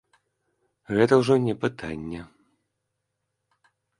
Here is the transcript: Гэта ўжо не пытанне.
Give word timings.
Гэта 0.99 1.13
ўжо 1.21 1.33
не 1.47 1.55
пытанне. 1.65 2.21